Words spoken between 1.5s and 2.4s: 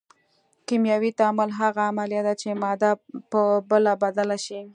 هغه عملیه ده